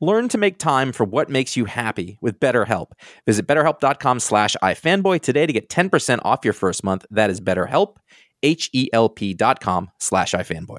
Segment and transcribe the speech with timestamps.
[0.00, 2.92] Learn to make time for what makes you happy with BetterHelp.
[3.24, 7.06] Visit betterhelp.com slash ifanboy today to get 10% off your first month.
[7.10, 7.96] That is betterhelp,
[8.42, 10.78] H-E-L-P dot com slash ifanboy.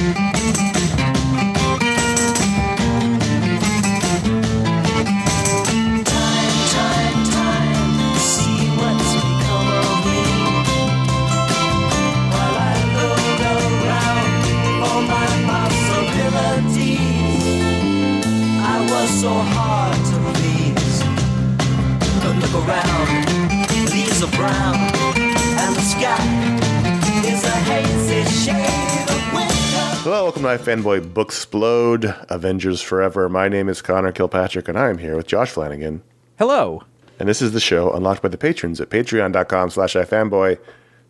[30.31, 33.27] Welcome to iFanboy Booksplode Avengers Forever.
[33.27, 36.03] My name is Conor Kilpatrick, and I am here with Josh Flanagan.
[36.37, 36.83] Hello.
[37.19, 40.57] And this is the show unlocked by the patrons at patreon.com slash ifanboy,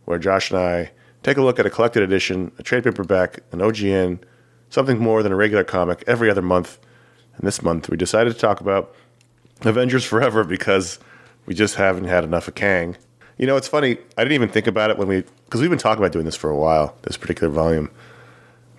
[0.05, 3.59] where Josh and I take a look at a collected edition, a trade paperback, an
[3.59, 4.19] OGN,
[4.71, 6.79] something more than a regular comic every other month–
[7.37, 8.93] and this month we decided to talk about
[9.61, 10.99] Avengers Forever because
[11.45, 12.97] we just haven't had enough of Kang.
[13.37, 13.97] You know, it's funny.
[14.17, 16.35] I didn't even think about it when we because we've been talking about doing this
[16.35, 16.95] for a while.
[17.03, 17.89] This particular volume,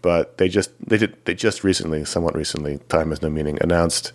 [0.03, 4.13] but they just they did they just recently, somewhat recently, time has no meaning, announced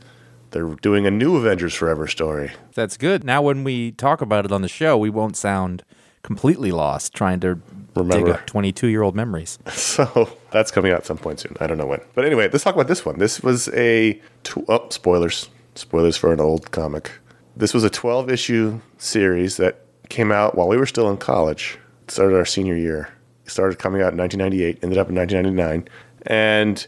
[0.51, 2.51] they're doing a new Avengers Forever story.
[2.73, 3.23] That's good.
[3.23, 5.83] Now, when we talk about it on the show, we won't sound
[6.23, 7.59] completely lost trying to
[7.95, 9.59] remember 22 year old memories.
[9.71, 11.55] So that's coming out some point soon.
[11.59, 12.01] I don't know when.
[12.13, 13.17] But anyway, let's talk about this one.
[13.19, 15.49] This was a tw- oh, spoilers.
[15.75, 17.11] Spoilers for an old comic.
[17.55, 21.77] This was a 12 issue series that came out while we were still in college.
[22.03, 23.09] It started our senior year.
[23.47, 25.87] Started coming out in 1998, ended up in 1999,
[26.25, 26.87] and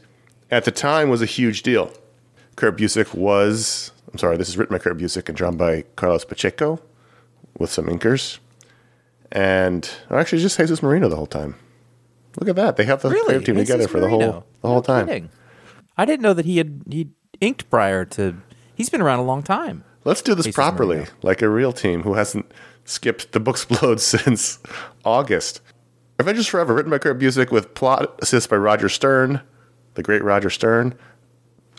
[0.51, 1.91] at the time was a huge deal.
[2.55, 6.25] Kurt Busiek was, I'm sorry, this is written by Kurt Busiek and drawn by Carlos
[6.25, 6.81] Pacheco
[7.57, 8.39] with some inkers
[9.31, 11.55] and actually just Jesus Merino the whole time.
[12.39, 13.43] Look at that; they have the really?
[13.43, 15.07] team together for the whole the whole no time.
[15.07, 15.29] Kidding.
[15.97, 17.09] I didn't know that he had he
[17.41, 18.37] inked prior to.
[18.73, 19.83] He's been around a long time.
[20.05, 21.11] Let's do this Jesus properly, Merino.
[21.21, 22.49] like a real team who hasn't
[22.85, 24.59] skipped the Booksplode since
[25.03, 25.61] August.
[26.19, 29.41] Avengers Forever, written by Kurt Busiek, with plot assist by Roger Stern,
[29.95, 30.93] the great Roger Stern,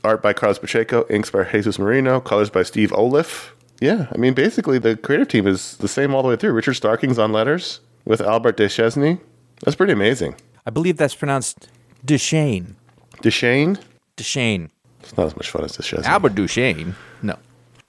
[0.02, 4.34] art by Carlos Pacheco, inks by Jesus Merino, colors by Steve Oliff, yeah, I mean,
[4.34, 6.52] basically, the creative team is the same all the way through.
[6.52, 9.18] Richard Starkings on letters with Albert Deschesne.
[9.64, 10.36] That's pretty amazing.
[10.66, 11.68] I believe that's pronounced
[12.04, 12.76] Duchesne.
[13.22, 13.78] Duchesne?
[14.16, 14.70] Duchesne.
[15.00, 16.04] It's not as much fun as Deschesne.
[16.04, 16.94] Albert Duchesne.
[17.22, 17.38] No.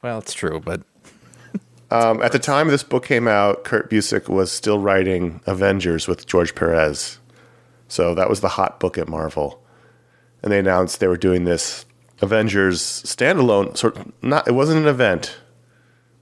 [0.01, 0.81] Well, it's true, but.
[1.91, 6.25] Um, at the time this book came out, Kurt Busiek was still writing Avengers with
[6.25, 7.19] George Perez.
[7.87, 9.61] So that was the hot book at Marvel.
[10.41, 11.85] And they announced they were doing this
[12.21, 15.35] Avengers standalone sort of not it wasn't an event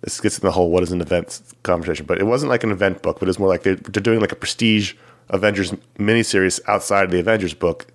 [0.01, 2.72] this gets in the whole what is an event conversation, but it wasn't like an
[2.72, 4.94] event book, but it was more like they're, they're doing like a prestige
[5.30, 7.88] Avengers miniseries outside of the Avengers book,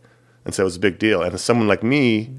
[0.44, 1.22] and so it was a big deal.
[1.22, 2.30] And as someone like me,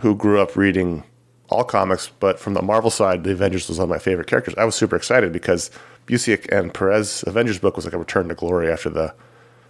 [0.00, 1.04] who grew up reading
[1.50, 4.54] all comics, but from the Marvel side, the Avengers was one of my favorite characters.
[4.56, 5.70] I was super excited because
[6.06, 9.14] Busiek and Perez Avengers book was like a return to glory after the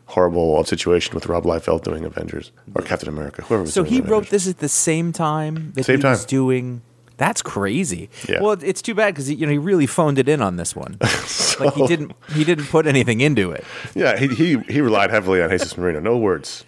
[0.07, 4.11] horrible situation with Rob Liefeld doing Avengers or Captain America, whoever was So he Avengers.
[4.11, 6.83] wrote this at the same time that Same he was doing.
[7.17, 8.09] That's crazy.
[8.29, 8.41] Yeah.
[8.41, 10.97] Well, it's too bad because you know he really phoned it in on this one.
[11.61, 13.63] like he didn't he didn't put anything into it.
[13.95, 16.01] Yeah, he, he he relied heavily on Jesus Merino.
[16.01, 16.65] No words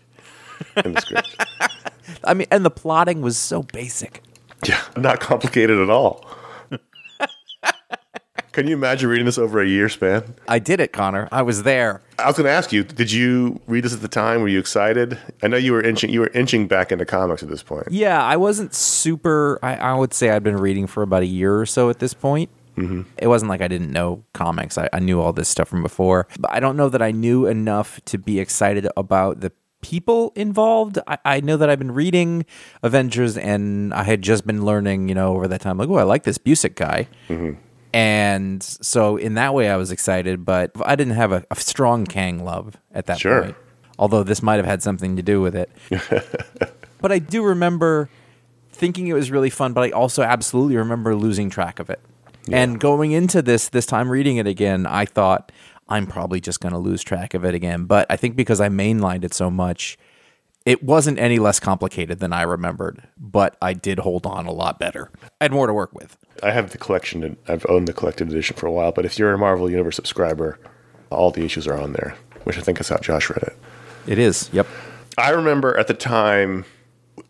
[0.85, 1.37] in the script.
[2.25, 4.23] I mean, and the plotting was so basic.
[4.67, 6.27] Yeah, not complicated at all.
[8.53, 10.35] Can you imagine reading this over a year span?
[10.47, 11.27] I did it, Conor.
[11.33, 12.03] I was there.
[12.19, 14.43] I was going to ask you, did you read this at the time?
[14.43, 15.19] Were you excited?
[15.43, 17.87] I know you were inching you were inching back into comics at this point.
[17.91, 19.59] Yeah, I wasn't super.
[19.63, 22.13] I, I would say I'd been reading for about a year or so at this
[22.13, 22.51] point.
[22.77, 23.03] Mm-hmm.
[23.19, 24.79] It wasn't like I didn't know comics.
[24.79, 27.47] I, I knew all this stuff from before, but I don't know that I knew
[27.47, 30.99] enough to be excited about the people involved.
[31.07, 32.47] I, I know that I've been reading
[32.83, 36.05] Avengers, and I had just been learning, you know, over that time, like, oh, I
[36.05, 37.09] like this Busiek guy.
[37.29, 37.59] Mm-hmm.
[37.95, 42.07] And so, in that way, I was excited, but I didn't have a, a strong
[42.07, 43.43] Kang love at that Sure.
[43.43, 43.57] point.
[43.99, 45.71] Although this might have had something to do with it.
[47.01, 48.09] but I do remember
[48.73, 52.01] thinking it was really fun, but I also absolutely remember losing track of it.
[52.51, 55.53] And going into this this time reading it again, I thought
[55.89, 57.85] I'm probably just going to lose track of it again.
[57.85, 59.99] But I think because I mainlined it so much,
[60.65, 63.03] it wasn't any less complicated than I remembered.
[63.19, 65.11] But I did hold on a lot better.
[65.41, 66.17] I had more to work with.
[66.43, 69.19] I have the collection and I've owned the collected edition for a while, but if
[69.19, 70.59] you're a Marvel Universe subscriber,
[71.11, 73.57] all the issues are on there, which I think is how Josh read it.
[74.07, 74.51] It is.
[74.53, 74.67] Yep.
[75.19, 76.65] I remember at the time,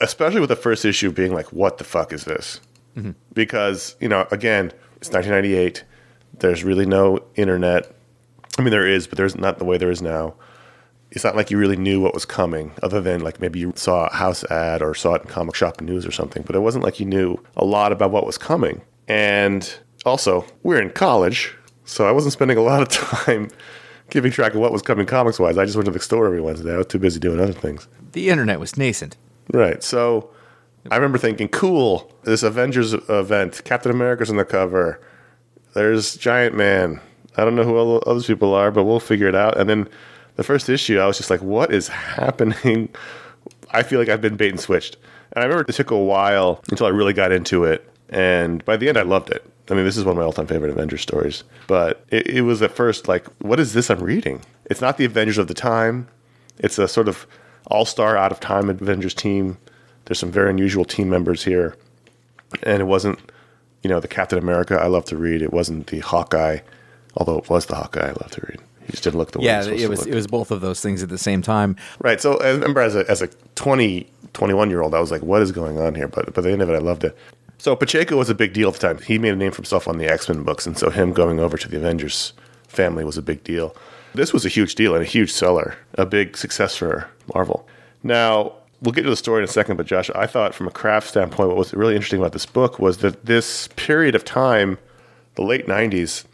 [0.01, 2.61] especially with the first issue, being like, "What the fuck is this?"
[2.97, 3.13] Mm-hmm.
[3.35, 4.67] Because you know, again,
[4.97, 5.85] it's 1998.
[6.39, 7.95] There's really no internet.
[8.59, 10.35] I mean, there is, but there's not the way there is now.
[11.11, 14.07] It's not like you really knew what was coming, other than like maybe you saw
[14.07, 16.43] a house ad or saw it in comic shop news or something.
[16.43, 18.83] But it wasn't like you knew a lot about what was coming.
[19.09, 19.73] And
[20.07, 21.55] also, we're in college,
[21.85, 22.89] so I wasn't spending a lot of
[23.25, 23.51] time
[24.11, 25.59] keeping track of what was coming comics wise.
[25.59, 26.73] I just went to the store every Wednesday.
[26.73, 27.89] I was too busy doing other things.
[28.13, 29.17] The internet was nascent.
[29.53, 29.83] Right.
[29.83, 30.31] So
[30.91, 35.01] I remember thinking, cool, this Avengers event, Captain America's on the cover.
[35.75, 37.01] There's Giant Man.
[37.37, 39.59] I don't know who all the other people are, but we'll figure it out.
[39.59, 39.89] And then
[40.37, 42.89] the first issue, I was just like, what is happening?
[43.71, 44.97] I feel like I've been bait and switched.
[45.33, 47.89] And I remember it took a while until I really got into it.
[48.11, 49.45] And by the end, I loved it.
[49.71, 51.45] I mean, this is one of my all time favorite Avengers stories.
[51.67, 54.43] But it, it was at first like, what is this I'm reading?
[54.67, 56.09] It's not the Avengers of the time.
[56.59, 57.27] It's a sort of
[57.69, 59.57] all star out of time Avengers team.
[60.05, 61.77] There's some very unusual team members here.
[62.65, 63.19] And it wasn't,
[63.83, 65.41] you know, the Captain America I love to read.
[65.41, 66.59] It wasn't the Hawkeye,
[67.17, 68.61] although it was the Hawkeye I loved to read.
[68.87, 70.51] He just didn't look the way Yeah, he was supposed it was it was both
[70.51, 71.77] of those things at the same time.
[72.01, 72.21] Right.
[72.21, 75.43] So I remember as a, as a 20, 21 year old, I was like, what
[75.43, 76.09] is going on here?
[76.09, 77.17] But by the end of it, I loved it.
[77.59, 78.99] So Pacheco was a big deal at the time.
[78.99, 80.67] He made a name for himself on the X Men books.
[80.67, 82.33] And so him going over to the Avengers
[82.67, 83.77] family was a big deal.
[84.15, 87.67] This was a huge deal and a huge seller, a big success for Marvel.
[88.03, 90.71] Now, we'll get to the story in a second, but Josh, I thought from a
[90.71, 94.79] craft standpoint, what was really interesting about this book was that this period of time,
[95.37, 96.25] the late 90s,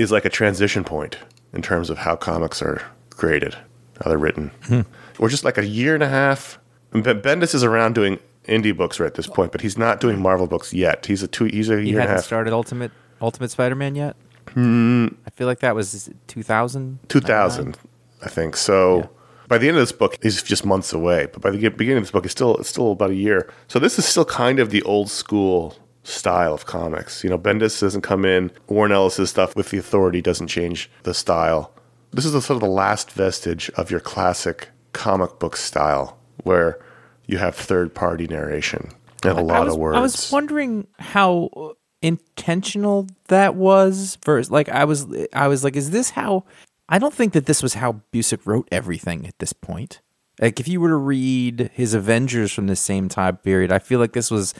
[0.00, 1.18] is like a transition point
[1.52, 3.54] in terms of how comics are created,
[4.02, 4.50] how they're written.
[4.64, 4.80] Hmm.
[5.18, 6.58] We're just like a year and a half.
[6.92, 10.46] Bendis is around doing indie books right at this point, but he's not doing Marvel
[10.46, 11.04] books yet.
[11.06, 11.44] He's a two.
[11.46, 12.24] He's a He year and a hadn't half.
[12.24, 14.16] started Ultimate Ultimate Spider-Man yet.
[14.50, 15.08] Hmm.
[15.26, 17.00] I feel like that was 2000.
[17.08, 17.76] 2000,
[18.22, 18.56] I think.
[18.56, 19.10] So
[19.48, 21.26] by the end of this book, he's just months away.
[21.32, 23.50] But by the beginning of this book, it's still it's still about a year.
[23.66, 25.76] So this is still kind of the old school
[26.08, 27.22] style of comics.
[27.22, 28.50] You know, Bendis doesn't come in.
[28.68, 31.72] Warren Ellis's stuff with the Authority doesn't change the style.
[32.12, 36.78] This is the, sort of the last vestige of your classic comic book style, where
[37.26, 38.90] you have third party narration
[39.22, 39.96] and a lot was, of words.
[39.96, 44.16] I was wondering how intentional that was.
[44.22, 46.44] First, like I was, I was like, is this how?
[46.88, 50.00] I don't think that this was how Busiek wrote everything at this point.
[50.40, 53.98] Like, if you were to read his Avengers from the same time period, I feel
[53.98, 54.54] like this was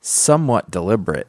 [0.00, 1.26] somewhat deliberate.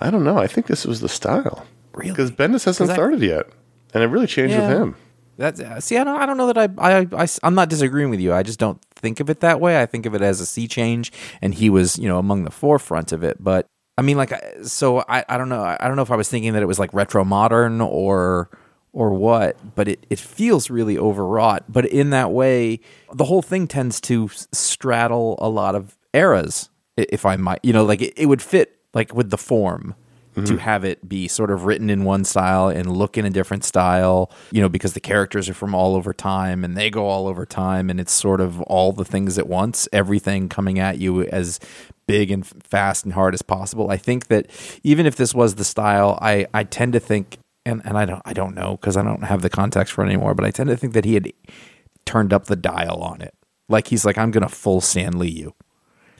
[0.00, 0.38] I don't know.
[0.38, 1.66] I think this was the style.
[1.94, 2.10] Really?
[2.10, 3.46] Because Bendis hasn't 'Cause I- started yet,
[3.94, 4.68] and it really changed Yeah.
[4.68, 4.96] with him.
[5.38, 8.08] That's uh, see, I don't, I don't know that I, I, I, am not disagreeing
[8.08, 8.32] with you.
[8.32, 9.80] I just don't think of it that way.
[9.80, 12.50] I think of it as a sea change, and he was, you know, among the
[12.50, 13.36] forefront of it.
[13.38, 13.66] But
[13.98, 14.32] I mean, like,
[14.62, 15.62] so I, I don't know.
[15.62, 18.48] I don't know if I was thinking that it was like retro modern or,
[18.94, 19.74] or what.
[19.74, 21.64] But it, it feels really overwrought.
[21.68, 22.80] But in that way,
[23.12, 27.60] the whole thing tends to straddle a lot of eras, if I might.
[27.62, 29.94] You know, like it, it would fit like with the form
[30.34, 30.56] to mm-hmm.
[30.58, 34.30] have it be sort of written in one style and look in a different style,
[34.52, 37.46] you know, because the characters are from all over time and they go all over
[37.46, 41.58] time and it's sort of all the things at once, everything coming at you as
[42.06, 43.90] big and fast and hard as possible.
[43.90, 44.50] I think that
[44.82, 48.22] even if this was the style, I, I tend to think and and I don't
[48.24, 50.34] I don't know because I don't have the context for it anymore.
[50.34, 51.32] But I tend to think that he had
[52.04, 53.34] turned up the dial on it.
[53.68, 55.54] Like he's like, I'm gonna full Stan Lee you.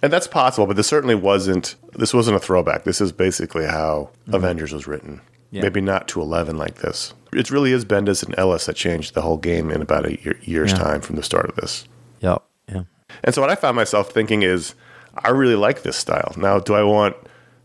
[0.06, 1.74] And that's possible, but this certainly wasn't.
[1.94, 2.84] This wasn't a throwback.
[2.84, 4.34] This is basically how mm-hmm.
[4.34, 5.20] Avengers was written.
[5.50, 5.62] Yeah.
[5.62, 7.12] Maybe not to eleven like this.
[7.32, 10.38] It really is Bendis and Ellis that changed the whole game in about a year,
[10.42, 10.78] year's Yeah.
[10.78, 11.88] time from the start of this.
[12.20, 12.40] Yep.
[12.68, 12.82] Yeah.
[13.24, 14.76] And so what I found myself thinking is,
[15.24, 16.32] I really like this style.
[16.36, 17.16] Now, do I want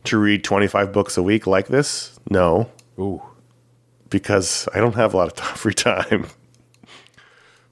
[0.05, 2.19] to read twenty five books a week like this?
[2.27, 3.21] No, Ooh.
[4.09, 6.25] because I don't have a lot of time, free time.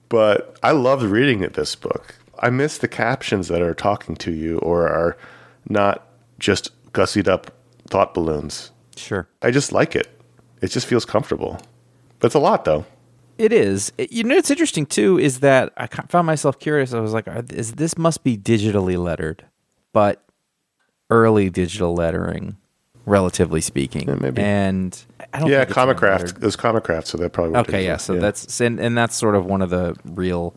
[0.09, 2.18] But I loved reading this book.
[2.39, 5.17] I miss the captions that are talking to you or are
[5.67, 6.07] not
[6.39, 7.51] just gussied up
[7.87, 8.71] thought balloons.
[8.95, 9.27] Sure.
[9.41, 10.07] I just like it.
[10.61, 11.59] It just feels comfortable.
[12.19, 12.85] But it's a lot, though.
[13.37, 13.93] It is.
[13.97, 15.17] You know, it's interesting too.
[15.17, 16.93] Is that I found myself curious.
[16.93, 19.45] I was like, "Is this must be digitally lettered?"
[19.93, 20.21] But
[21.09, 22.57] early digital lettering,
[23.05, 24.41] relatively speaking, Yeah, maybe.
[24.41, 25.49] And I don't.
[25.49, 26.35] Yeah, think it's hand Comicraft.
[26.35, 27.95] It was Comicraft, so that probably Okay, yeah.
[27.95, 30.53] So that's and, and that's sort of one of the real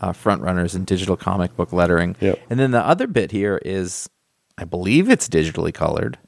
[0.00, 2.16] uh, front runners in digital comic book lettering.
[2.20, 2.38] Yep.
[2.50, 4.08] And then the other bit here is,
[4.56, 6.18] I believe it's digitally colored,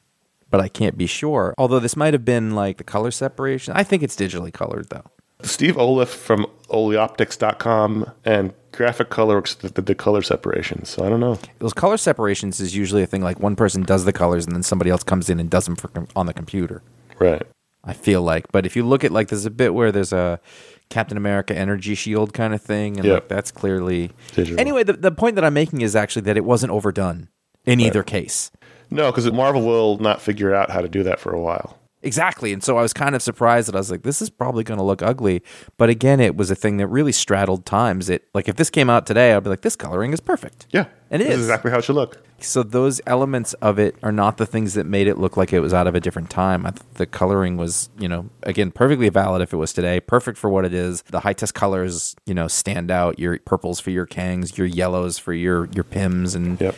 [0.51, 1.55] but I can't be sure.
[1.59, 3.75] Although this might have been like the color separation.
[3.77, 5.05] I think it's digitally colored though.
[5.43, 10.85] Steve Oliff from olyoptics.com and Graphic Colorworks did the, the color separation.
[10.85, 11.39] So I don't know.
[11.59, 14.63] Those color separations is usually a thing like one person does the colors and then
[14.63, 16.83] somebody else comes in and does them for com- on the computer.
[17.19, 17.43] Right.
[17.83, 20.41] I feel like, but if you look at like there's a bit where there's a
[20.91, 23.15] Captain America energy shield kind of thing, and Yep.
[23.15, 24.61] like that's clearly Digital.
[24.61, 27.29] Anyway, the, the point that I'm making is actually that it wasn't overdone
[27.65, 28.51] in either case.
[28.91, 31.79] No, because Marvel will not figure out how to do that for a while.
[32.03, 32.53] Exactly.
[32.53, 34.79] And so I was kind of surprised that I was like, this is probably going
[34.79, 35.43] to look ugly.
[35.77, 38.09] But again, it was a thing that really straddled times.
[38.09, 40.67] It like if this came out today, I'd be like, this coloring is perfect.
[40.71, 40.87] Yeah.
[41.11, 41.41] And it this is.
[41.43, 42.25] exactly how it should look.
[42.39, 45.61] So those elements of it are not the things that made it look like it
[45.61, 46.65] was out of a different time.
[46.65, 50.39] I th- the coloring was, you know, again, perfectly valid if it was today, perfect
[50.39, 51.03] for what it is.
[51.03, 53.19] The high test colors, you know, stand out.
[53.19, 56.77] Your purples for your Kangs, your yellows for your your Pims, and Yep.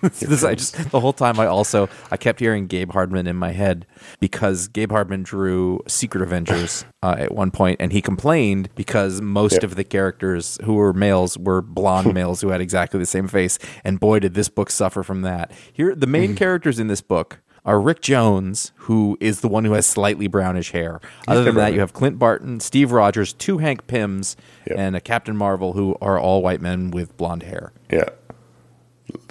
[0.02, 3.52] this, I just the whole time I also I kept hearing Gabe Hardman in my
[3.52, 3.86] head
[4.20, 9.54] because Gabe Hardman drew Secret Avengers uh, at one point and he complained because most
[9.54, 9.62] Yep.
[9.64, 13.58] of the characters who were males were blonde males who had exactly the same face
[13.84, 15.50] and boy did this book suffer from that.
[15.72, 19.72] Here the main characters in this book are Rick Jones, who is the one who
[19.72, 21.00] has slightly brownish hair.
[21.26, 24.36] Other than that, you have Clint Barton, Steve Rogers, two Hank Pyms,
[24.66, 24.78] Yep.
[24.78, 27.72] and a Captain Marvel, who are all white men with blonde hair.
[27.90, 28.08] Yeah.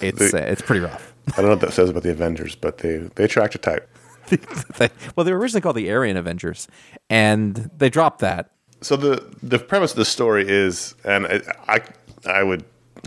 [0.00, 1.12] It's The- uh, it's pretty rough.
[1.28, 3.88] I don't know what that says about the Avengers, but they, they attract a type.
[4.78, 6.68] They- well, they were originally called the Aryan Avengers,
[7.10, 8.50] and they dropped that.
[8.80, 11.80] So the the premise of the story is, and I I,
[12.26, 12.64] I would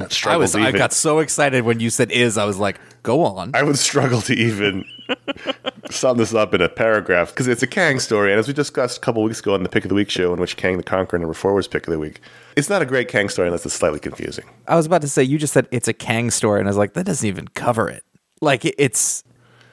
[0.10, 3.24] struggle I was I got so excited when you said "is." I was like, "Go
[3.24, 4.84] on." I would struggle to even
[5.90, 8.98] sum this up in a paragraph because it's a Kang story, and as we discussed
[8.98, 10.84] a couple weeks ago on the Pick of the Week show, in which Kang the
[10.84, 12.20] Conqueror number four was Pick of the Week,
[12.56, 14.46] it's not a great Kang story unless it's slightly confusing.
[14.68, 16.78] I was about to say you just said it's a Kang story, and I was
[16.78, 18.04] like, that doesn't even cover it.
[18.42, 19.24] Like it's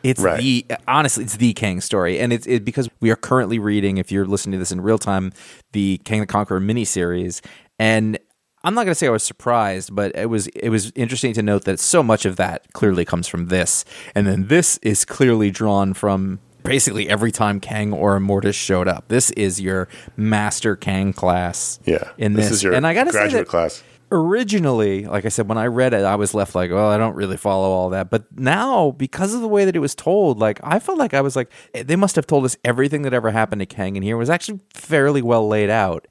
[0.02, 0.38] it's Right.
[0.38, 3.98] the honestly, it's the Kang story, and it's it, because we are currently reading.
[3.98, 5.32] If you're listening to this in real time,
[5.72, 7.44] the Kang the Conqueror miniseries,
[7.78, 8.18] and
[8.64, 11.42] I'm not going to say I was surprised, but it was it was interesting to
[11.42, 15.50] note that so much of that clearly comes from this, and then this is clearly
[15.50, 16.40] drawn from.
[16.68, 21.80] Basically, every time Kang or Immortus showed up, this is your master Kang class.
[21.84, 23.82] Yeah, in this, is your and I got to say graduate that class.
[24.10, 27.14] originally, like I said, when I read it, I was left like, well, I don't
[27.14, 28.10] really follow all that.
[28.10, 31.20] But now, because of the way that it was told, like I felt like I
[31.20, 34.04] was like, eh, they must have told us everything that ever happened to Kang, and
[34.04, 36.06] here was actually fairly well laid out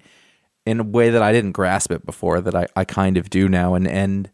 [0.65, 3.47] in a way that I didn't grasp it before, that I, I kind of do
[3.47, 3.73] now.
[3.73, 4.29] And and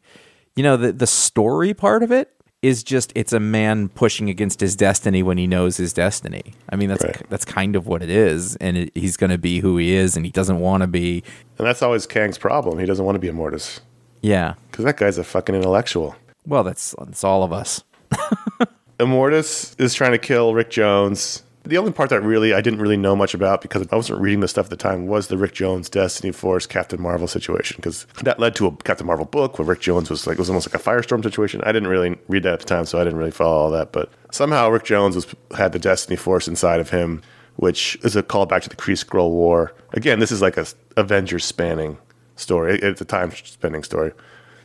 [0.56, 2.32] you know, the the story part of it
[2.64, 6.54] is just it's a man pushing against his destiny when he knows his destiny.
[6.70, 7.22] I mean, that's Right.
[7.30, 10.16] that's kind of what it is, and it, he's going to be who he is,
[10.16, 11.24] and he doesn't want to be.
[11.60, 12.80] And that's always Kang's problem.
[12.80, 13.82] He doesn't want to be Immortus
[14.22, 14.56] Yeah.
[14.72, 16.16] because that guy's a fucking intellectual.
[16.48, 17.84] Well, that's that's all of us.
[19.00, 21.44] Immortus is trying to kill Rick Jones.
[21.66, 24.42] The only part that really I didn't really know much about because I wasn't reading
[24.42, 28.06] the stuff at the time was the Rick Jones Destiny Force Captain Marvel situation because
[28.24, 30.68] that led to a Captain Marvel book where Rick Jones was like it was almost
[30.68, 31.62] like a firestorm situation.
[31.64, 33.94] I didn't really read that at the time, so I didn't really follow all that.
[33.94, 37.22] But somehow Rick Jones was had the Destiny Force inside of him,
[37.56, 39.74] which is a callback to the Kree Skrull War.
[39.94, 40.66] Again, this is like a
[40.98, 41.98] Avengers spanning
[42.36, 42.78] story.
[42.80, 44.12] It's a time spending story.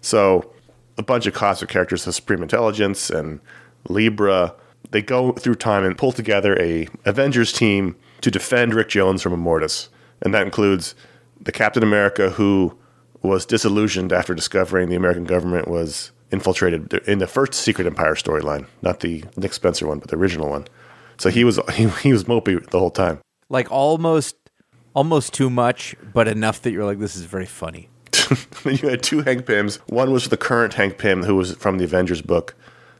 [0.00, 0.52] So
[0.96, 3.38] a bunch of cosmic characters, the Supreme Intelligence and
[3.88, 4.54] Libra,
[4.90, 9.32] they go through time and pull together a Avengers team to defend Rick Jones from
[9.32, 9.88] Immortus.
[10.22, 10.94] And that includes
[11.40, 12.76] the Captain America who
[13.22, 18.66] was disillusioned after discovering the American government was infiltrated in the first Secret Empire storyline,
[18.82, 20.66] not the Nick Spencer one, but the original one.
[21.18, 23.20] So he was he, he was mopey the whole time.
[23.48, 24.36] like almost
[24.94, 27.88] almost too much, but enough that you're like, this is very funny.
[28.64, 29.76] you had two Hank Pyms.
[29.86, 32.54] One was the current Hank Pym, who was from the Avengers book,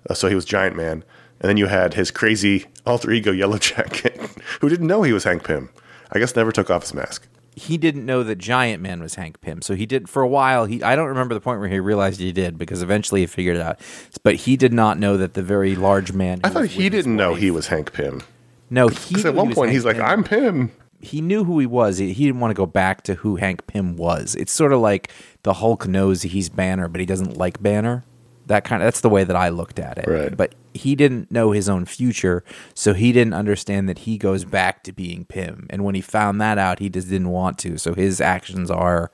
[0.09, 1.05] uh, so he was Giant Man.
[1.41, 4.17] And then you had his crazy alter ego Yellow Jacket,
[4.61, 5.71] who didn't know he was Hank Pym.
[6.11, 7.29] I guess never took off his mask.
[7.55, 10.65] He didn't know that Giant Man was Hank Pym, so he did for a while.
[10.65, 13.57] He I don't remember the point where he realized he did because eventually he figured
[13.57, 13.81] it out.
[14.23, 16.41] But he did not know that the very large man.
[16.45, 18.23] I thought he didn't know wife- he was Hank Pym.
[18.71, 19.25] No, he.
[19.25, 20.05] At one he point Hank he's like, Pym.
[20.05, 21.99] "I'm Pym." he knew who he was.
[21.99, 24.35] He, he didn't want to go back to who Hank Pym was.
[24.35, 25.11] It's sort of like
[25.43, 28.05] the Hulk knows he's Banner, but he doesn't like Banner.
[28.47, 30.07] That kind of that's the way that I looked at it.
[30.09, 30.37] Right.
[30.37, 32.43] But he didn't know his own future,
[32.75, 35.67] so he didn't understand that he goes back to being Pym.
[35.69, 37.77] And when he found that out, he just didn't want to.
[37.79, 39.11] So his actions are.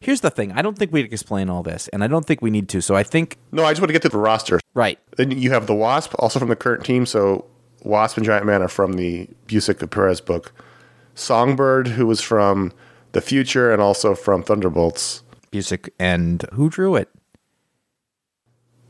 [0.00, 0.50] Here's the thing.
[0.52, 2.80] I don't think we explain all this, and I don't think we need to.
[2.80, 4.58] So I think No, I just want to get to the roster.
[4.74, 4.98] right.
[5.16, 7.06] Then you have the Wasp, also from the current team.
[7.06, 7.44] So
[7.84, 10.52] Wasp and Giant Man are from the Busiek Perez book.
[11.14, 12.72] Songbird, who was from
[13.12, 15.22] the future and also from Thunderbolts.
[15.52, 17.08] Busiek and who drew it?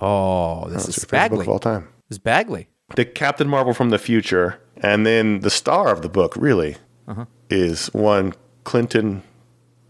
[0.00, 1.44] Oh, this That's is favorite book Bagley.
[1.44, 1.88] of all time.
[2.08, 2.68] It's Bagley.
[2.96, 6.76] The Captain Marvel from the future, and then the star of the book, really,
[7.06, 7.24] Uh-huh.
[7.50, 9.22] is one Clinton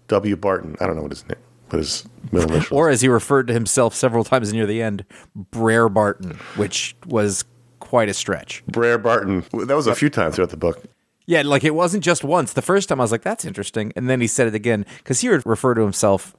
[0.09, 0.37] W.
[0.37, 0.77] Barton.
[0.81, 1.39] I don't know what his name,
[1.71, 2.77] what his middle initial.
[2.77, 5.05] or as he referred to himself several times near the end,
[5.37, 7.45] Brer Barton, which was
[7.79, 8.65] quite a stretch.
[8.67, 9.45] Brer Barton.
[9.53, 10.83] That was a few times throughout the book.
[11.27, 12.53] Yeah, like it wasn't just once.
[12.55, 15.21] The first time I was like, "That's interesting," and then he said it again because
[15.21, 16.35] he would refer to himself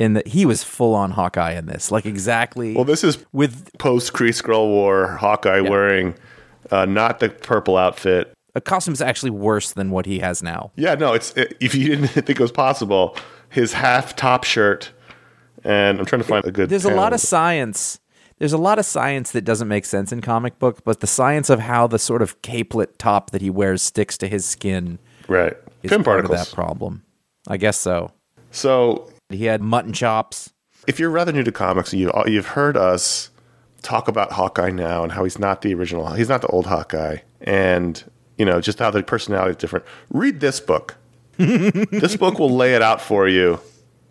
[0.00, 2.74] in that he was full on Hawkeye in this, like exactly.
[2.74, 5.08] Well, this is with post Kree Skrull War.
[5.08, 6.14] Hawkeye wearing
[6.70, 8.32] uh, not the purple outfit.
[8.54, 10.72] a costume's actually worse than what he has now.
[10.74, 13.14] Yeah, no, it's it, if you didn't think it was possible,
[13.50, 14.90] his half top shirt,
[15.64, 16.70] and I'm trying to find a good.
[16.70, 18.00] There's a lot of science.
[18.38, 21.50] There's a lot of science that doesn't make sense in comic book, but the science
[21.50, 25.58] of how the sort of capelet top that he wears sticks to his skin right
[25.82, 26.40] is pin part particles.
[26.40, 27.02] of that problem.
[27.48, 28.12] I guess so.
[28.50, 30.52] So He had mutton chops.
[30.86, 33.30] if you're rather new to comics, you uh, you've heard us
[33.82, 37.18] talk about Hawkeye now and how he's not the original, he's not the old Hawkeye,
[37.40, 38.02] and
[38.36, 39.84] you know just how the personality is different.
[40.10, 40.96] Read this book.
[41.38, 43.60] this book will lay it out for you.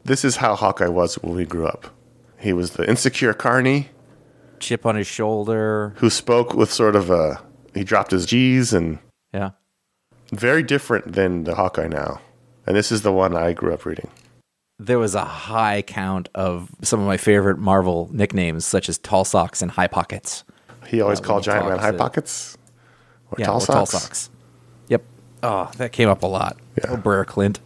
[0.04, 1.94] This is how Hawkeye was when we grew up.
[2.40, 3.90] He was the insecure carny
[4.60, 5.94] chip on his shoulder.
[5.98, 7.42] who spoke with sort of a
[7.74, 9.00] he dropped his G's and
[9.34, 9.52] Yeah.
[10.34, 12.20] very different than the Hawkeye now.
[12.66, 14.10] And this is the one I grew up reading.
[14.80, 19.26] There was a high count of some of my favorite Marvel nicknames, such as Tall
[19.26, 20.44] Socks and High Pockets.
[20.88, 22.58] He always Uh, called Giant Man High Pockets
[23.32, 23.92] or Yeah, tall, or socks.
[23.92, 24.30] Tall Socks.
[24.88, 25.04] Yep.
[25.44, 26.58] Oh, that came up a lot.
[26.78, 26.92] Yeah.
[26.92, 27.60] Oh, Brer Clint.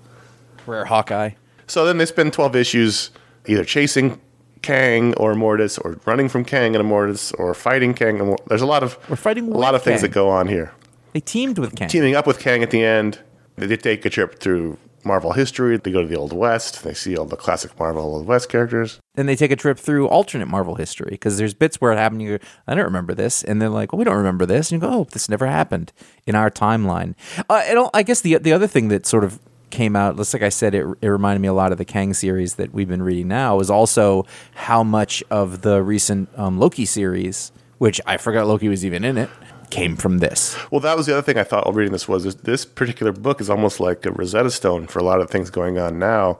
[0.65, 1.31] Brer Hawkeye.
[1.67, 3.11] So then they spend 12 issues
[3.47, 4.19] either chasing
[4.61, 8.37] Kang or Immortus or running from Kang and Immortus or fighting Kang and.
[8.47, 10.09] There's a lot of We're fighting a lot of things Kang.
[10.09, 10.71] that go on here.
[11.13, 11.89] They teamed with Kang.
[11.89, 13.19] Teaming up with Kang at the end,
[13.55, 15.77] they did take a trip through Marvel history.
[15.77, 16.83] They go to the Old West.
[16.83, 18.99] They see all the classic Marvel Old West characters.
[19.15, 22.21] Then they take a trip through alternate Marvel history because there's bits where it happened.
[22.21, 24.87] You I don't remember this, and they're like, "Well, we don't remember this," and you
[24.87, 25.91] go, "Oh, this never happened
[26.25, 27.15] in our timeline."
[27.49, 29.39] Uh, I guess the the other thing that sort of
[29.69, 32.13] came out, just like I said, it, it reminded me a lot of the Kang
[32.13, 33.59] series that we've been reading now.
[33.59, 38.85] Is also how much of the recent um, Loki series, which I forgot Loki was
[38.85, 39.29] even in it,
[39.73, 40.55] came from this.
[40.69, 43.11] Well, that was the other thing I thought while reading this was this, this particular
[43.11, 46.37] book is almost like a Rosetta Stone for a lot of things going on now,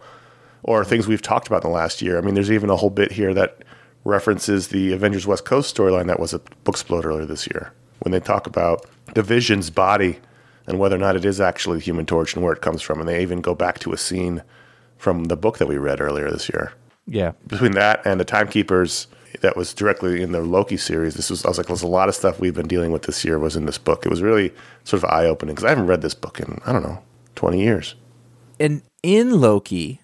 [0.62, 2.20] or things we've talked about in the last year.
[2.20, 3.64] I mean, there's even a whole bit here that
[4.06, 8.20] references the Avengers West Coast storyline that was a Booksplode earlier this year when they
[8.20, 10.20] talk about the Vision's body
[10.68, 13.00] and whether or not it is actually the Human Torch and where it comes from,
[13.00, 14.44] and they even go back to a scene
[14.98, 16.72] from the book that we read earlier this year
[17.08, 19.08] Yeah, between that and the timekeepers
[19.42, 22.10] that was directly in the Loki series, this was I was like, there's a lot
[22.10, 24.06] of stuff we've been dealing with this year was in this book.
[24.06, 26.72] It was really sort of eye opening because I haven't read this book in I
[26.72, 27.02] don't know
[27.36, 27.96] twenty years.
[28.60, 30.00] and in Loki,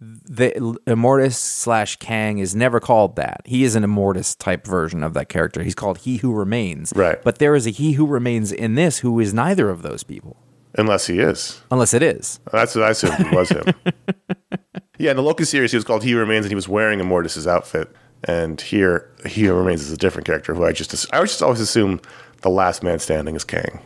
[0.00, 0.50] the
[0.86, 3.42] Immortus slash Kang is never called that.
[3.44, 5.62] He is an Immortus type version of that character.
[5.62, 6.92] He's called He Who Remains.
[6.96, 7.22] Right.
[7.22, 10.36] But there is a He Who Remains in this who is neither of those people,
[10.74, 12.40] Unless he is, unless it is.
[12.50, 13.64] that's what I assumed it was him.
[14.98, 17.46] yeah, in the Loki series, he was called He Remains, and he was wearing Immortus's
[17.46, 17.94] outfit.
[18.24, 22.00] And here, He Remains is a different character who I just I just always assume
[22.42, 23.80] the last man standing is Kang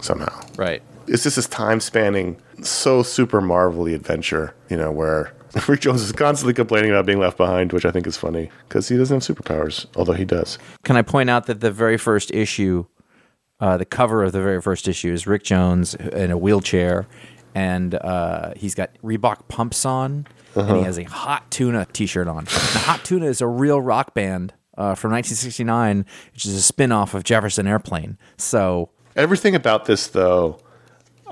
[0.00, 0.40] somehow.
[0.56, 0.82] Right.
[1.06, 5.32] it's just this time spanning, so super marvelly adventure, you know, where
[5.68, 8.88] Rick Jones is constantly complaining about being left behind, which I think is funny because
[8.88, 10.58] he doesn't have superpowers, although he does.
[10.84, 12.86] Can I point out that the very first issue,
[13.58, 17.06] uh, the cover of the very first issue is Rick Jones in a wheelchair,
[17.54, 22.44] and uh, he's got Reebok pumps on, and he has a Hot Tuna T-shirt on.
[22.44, 27.14] Now, Hot Tuna is a real rock band uh, from 1969, which is a spin-off
[27.14, 28.18] of Jefferson Airplane.
[28.36, 30.60] So Everything about this, though,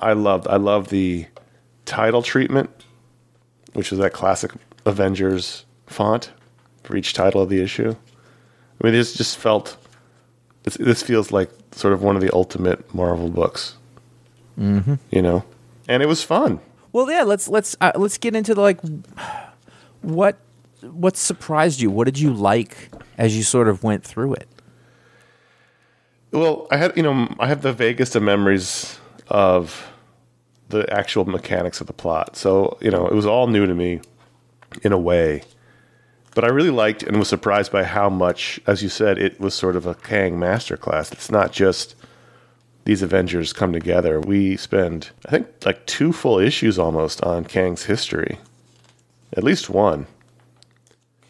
[0.00, 0.46] I loved.
[0.48, 1.26] I love the
[1.85, 2.70] title treatment,
[3.72, 4.50] which is that classic
[4.85, 6.33] Avengers font
[6.83, 7.94] for each title of the issue.
[7.94, 9.76] I mean, this just felt.
[10.64, 13.76] This, this feels like sort of one of the ultimate Marvel books.
[14.59, 14.94] Mm-hmm.
[15.11, 15.44] You know,
[15.88, 16.61] and it was fun.
[16.92, 17.22] Well, yeah.
[17.22, 18.81] Let's let's uh, let's get into the, like
[20.03, 20.38] what
[20.83, 21.90] what surprised you.
[21.90, 24.48] What did you like as you sort of went through it?
[26.33, 28.98] Well, I had you know I have the vaguest of memories
[29.29, 29.90] of
[30.68, 32.37] the actual mechanics of the plot.
[32.37, 34.01] So you know it was all new to me
[34.83, 35.42] in a way,
[36.35, 39.55] but I really liked and was surprised by how much, as you said, it was
[39.55, 41.12] sort of a Kang masterclass.
[41.12, 41.94] It's not just
[42.88, 44.18] these Avengers come together.
[44.18, 48.38] We spend I think like two full issues almost on Kang's history,
[49.37, 50.07] at least one.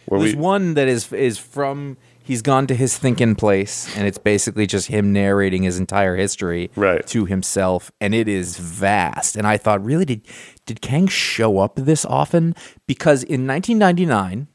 [0.06, 4.06] Where There's we one that is is from he's gone to his thinking place, and
[4.06, 7.04] it's basically just him narrating his entire history Right.
[7.08, 9.34] to himself, and it is vast.
[9.34, 10.22] And I thought, really, did
[10.64, 12.54] did Kang show up this often?
[12.86, 14.46] Because in 1999,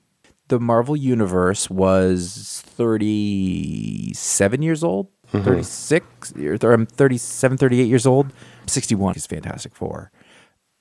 [0.47, 5.07] the Marvel Universe was 37 years old,
[5.41, 8.31] 36, or th- I'm 37, 38 years old.
[8.67, 10.11] 61 is Fantastic Four.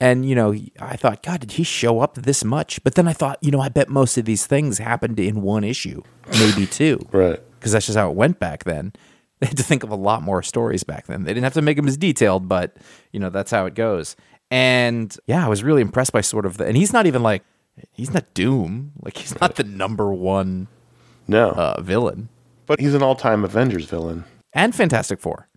[0.00, 2.82] And, you know, I thought, God, did he show up this much?
[2.82, 5.62] But then I thought, you know, I bet most of these things happened in one
[5.62, 6.02] issue,
[6.38, 7.06] maybe two.
[7.12, 7.40] right.
[7.58, 8.92] Because that's just how it went back then.
[9.42, 11.24] They had to think of a lot more stories back then.
[11.24, 12.76] They didn't have to make them as detailed, but,
[13.10, 14.14] you know, that's how it goes.
[14.52, 17.42] And yeah, I was really impressed by sort of the, and he's not even like,
[17.90, 18.92] he's not Doom.
[19.02, 20.68] Like, he's not the number one
[21.26, 22.28] No, uh, villain.
[22.66, 24.22] but he's an all-time Avengers villain.
[24.52, 25.48] And Fantastic Four.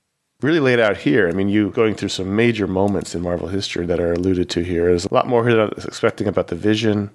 [0.41, 1.27] really laid out here.
[1.27, 4.63] I mean, you going through some major moments in Marvel history that are alluded to
[4.63, 4.85] here.
[4.85, 7.09] There's a lot more here than I was expecting about the vision,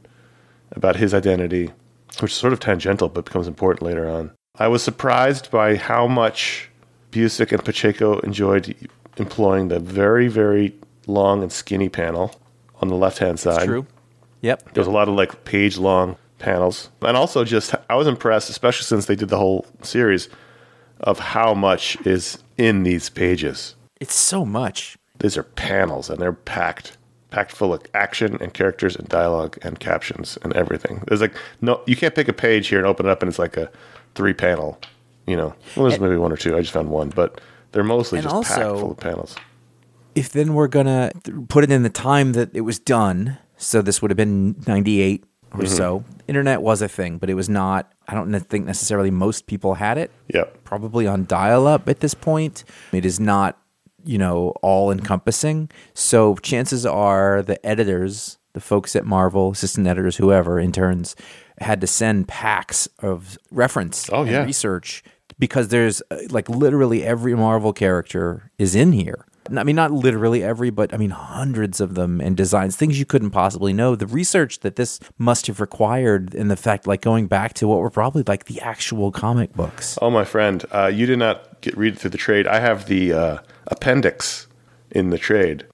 [0.72, 1.70] about his identity,
[2.20, 4.32] which is sort of tangential but becomes important later on.
[4.58, 6.68] I was surprised by how much
[7.12, 8.74] Busiek and Pacheco enjoyed
[9.16, 10.74] employing the very, very
[11.06, 12.34] long and skinny panel
[12.80, 13.66] on the left hand side.
[13.66, 13.86] True.
[14.42, 14.72] Yep.
[14.72, 16.88] There was a lot of like page long panels.
[17.02, 20.28] And also just I was impressed, especially since they did the whole series,
[21.00, 23.74] of how much is in these pages.
[24.00, 24.96] It's so much.
[25.18, 26.96] These are panels and they're packed.
[27.30, 31.04] Packed full of action and characters and dialogue and captions and everything.
[31.06, 33.38] There's like no you can't pick a page here and open it up and it's
[33.38, 33.70] like a
[34.16, 34.80] three panel,
[35.26, 35.54] you know.
[35.76, 36.56] Well there's maybe one or two.
[36.56, 37.40] I just found one, but
[37.72, 39.36] they're mostly And just packed full of panels.
[40.16, 41.12] if then we're gonna
[41.48, 45.22] put it in the time that it was done, so this would have been '98
[45.52, 46.04] or so.
[46.28, 47.92] Internet was a thing, but it was not.
[48.08, 50.10] I don't think necessarily most people had it.
[50.32, 50.64] Yep.
[50.64, 52.64] Probably on dial-up at this point.
[52.92, 53.58] It is not,
[54.04, 55.70] you know, all encompassing.
[55.94, 61.16] So chances are the editors, the folks at Marvel, assistant editors, whoever, interns,
[61.60, 64.44] had to send packs of reference Oh, and yeah.
[64.44, 65.02] research
[65.38, 69.26] because there's uh, like literally every Marvel character is in here.
[69.56, 73.06] I mean, not literally every, but I mean, hundreds of them and designs, things you
[73.06, 73.96] couldn't possibly know.
[73.96, 77.80] The research that this must have required, and the fact, like going back to what
[77.80, 79.98] were probably like the actual comic books.
[80.00, 82.46] Oh, my friend, uh, you did not get read through the trade.
[82.46, 84.46] I have the uh, appendix
[84.90, 85.66] in the trade,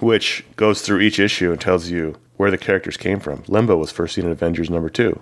[0.00, 3.42] which goes through each issue and tells you where the characters came from.
[3.48, 5.20] Limbo was first seen in Avengers number two.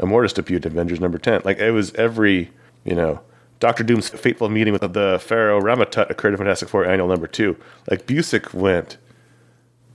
[0.00, 1.42] Immortus debuted in Avengers number ten.
[1.44, 2.50] Like it was every,
[2.84, 3.20] you know,
[3.60, 7.56] Doctor Doom's fateful meeting with the Pharaoh Ramatut occurred in Fantastic Four annual number two.
[7.90, 8.98] Like Busiek went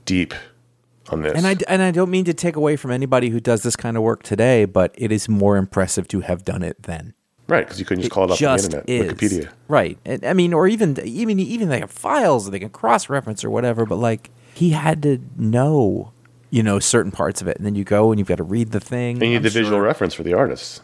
[0.04, 0.34] deep
[1.10, 1.34] on this.
[1.36, 3.96] And I, and I don't mean to take away from anybody who does this kind
[3.96, 7.14] of work today, but it is more impressive to have done it then.
[7.48, 9.12] right because you couldn't just call it up on the internet, is.
[9.12, 9.52] Wikipedia.
[9.68, 9.98] Right.
[10.04, 13.44] And, I mean, or even even even they have files and they can cross reference
[13.44, 13.84] or whatever.
[13.86, 16.12] But like he had to know,
[16.50, 18.70] you know, certain parts of it, and then you go and you've got to read
[18.72, 19.16] the thing.
[19.16, 20.80] And you need I'm the visual sure- reference for the artists.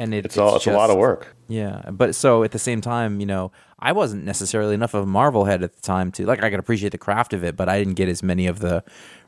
[0.00, 0.56] And it, It's, all.
[0.56, 1.36] It's a lot of work.
[1.48, 5.06] Yeah, but so at the same time, you know, I wasn't necessarily enough of a
[5.06, 7.68] Marvel head at the time to like I could appreciate the craft of it, but
[7.68, 8.82] I didn't get as many of the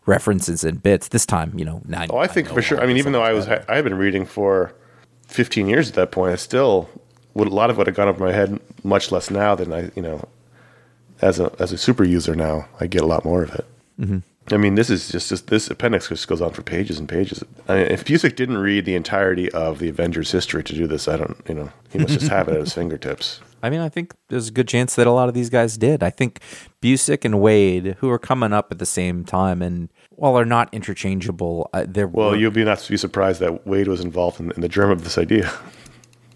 [0.07, 1.59] references and bits this time.
[1.59, 2.81] You know, now Oh, I think for sure.
[2.81, 3.47] I mean, even though I was.
[3.49, 4.75] I had been reading for
[5.29, 6.33] 15 years at that point.
[6.33, 6.89] I still
[7.35, 9.91] would a lot of what had gone over my head much less now than I,
[9.95, 10.27] you know,
[11.21, 13.67] as a as a super user now, I get a lot more of it.
[14.03, 14.19] Mm-hmm.
[14.51, 17.45] I mean, this is just, just this appendix just goes on for pages and pages.
[17.69, 21.07] I mean, if Busiek didn't read the entirety of the Avengers history to do this,
[21.07, 23.41] I don't, you know, he must just have it at his fingertips.
[23.63, 26.03] I mean, I think there's a good chance that a lot of these guys did.
[26.03, 26.41] I think
[26.83, 30.75] Busiek and Waid, who are coming up at the same time, and while they're not
[30.75, 34.61] interchangeable, uh, they're Well, you'll be not be surprised that Waid was involved in, in
[34.61, 35.53] the germ of this idea.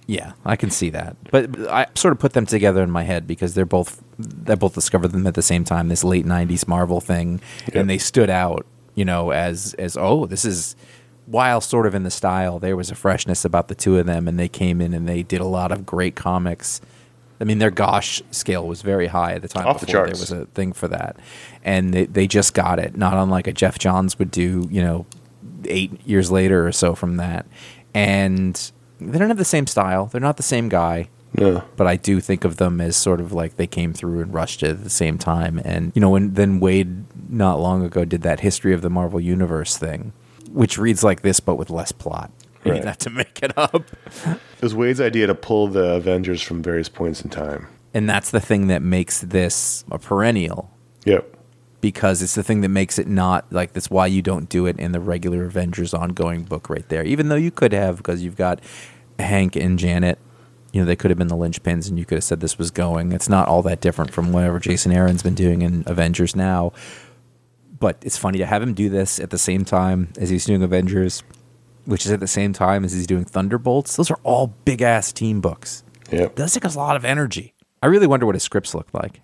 [0.06, 1.16] Yeah, I can see that.
[1.32, 4.74] But I sort of put them together in my head because they're both they both
[4.74, 7.74] discovered them at the same time, this late '90s Marvel thing, Yep.
[7.76, 8.64] and they stood out,
[8.94, 10.76] you know, as as oh, this is
[11.26, 14.28] while sort of in the style, there was a freshness about the two of them,
[14.28, 16.80] and they came in and they did a lot of great comics
[17.38, 20.12] I mean, their gosh scale was very high at the time Off the charts.
[20.12, 21.16] there was a thing for that,
[21.64, 22.96] and they, they just got it.
[22.96, 25.04] Not unlike a Geoff Johns would do, you know,
[25.66, 27.44] eight years later or so from that.
[27.92, 28.58] And
[29.00, 30.06] they don't have the same style.
[30.06, 31.08] They're not the same guy.
[31.38, 31.62] No.
[31.76, 34.62] But I do think of them as sort of like they came through and rushed
[34.62, 35.60] it at the same time.
[35.64, 39.20] And you know, when then Waid not long ago did that history of the Marvel
[39.20, 40.12] Universe thing,
[40.50, 42.30] which reads like this but with less plot.
[42.64, 42.74] You Right.
[42.78, 43.74] didn't have to make it up.
[44.26, 47.66] It was Waid's idea to pull the Avengers from various points in time.
[47.94, 50.70] And that's the thing that makes this a perennial
[51.04, 51.36] Yep.
[51.80, 54.78] Because it's the thing that makes it not like that's why you don't do it
[54.78, 57.04] in the regular Avengers ongoing book right there.
[57.04, 58.60] Even though you could have because you've got
[59.18, 60.18] Hank and Janet,
[60.72, 62.70] you know, they could have been the linchpins and you could have said this was
[62.70, 63.12] going.
[63.12, 66.72] It's not all that different from whatever Jason Aaron's been doing in Avengers now.
[67.78, 70.62] But it's funny to have him do this at the same time as he's doing
[70.62, 71.22] Avengers,
[71.84, 73.96] which is at the same time as he's doing Thunderbolts.
[73.96, 75.84] Those are all big ass team books.
[76.10, 77.54] It does take us a lot of energy.
[77.82, 79.20] I really wonder what his scripts looked like.